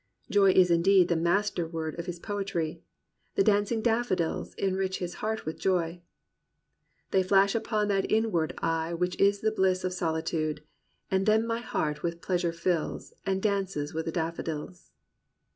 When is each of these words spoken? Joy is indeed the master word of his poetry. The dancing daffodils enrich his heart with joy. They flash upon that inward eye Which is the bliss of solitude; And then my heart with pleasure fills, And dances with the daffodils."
Joy 0.31 0.49
is 0.53 0.71
indeed 0.71 1.09
the 1.09 1.15
master 1.15 1.67
word 1.67 1.99
of 1.99 2.07
his 2.07 2.17
poetry. 2.17 2.81
The 3.35 3.43
dancing 3.43 3.83
daffodils 3.83 4.55
enrich 4.55 4.97
his 4.97 5.13
heart 5.21 5.45
with 5.45 5.59
joy. 5.59 6.01
They 7.11 7.21
flash 7.21 7.53
upon 7.53 7.87
that 7.89 8.11
inward 8.11 8.55
eye 8.63 8.95
Which 8.95 9.15
is 9.19 9.41
the 9.41 9.51
bliss 9.51 9.83
of 9.83 9.93
solitude; 9.93 10.63
And 11.11 11.27
then 11.27 11.45
my 11.45 11.59
heart 11.59 12.01
with 12.01 12.19
pleasure 12.19 12.51
fills, 12.51 13.13
And 13.27 13.43
dances 13.43 13.93
with 13.93 14.05
the 14.05 14.11
daffodils." 14.11 14.89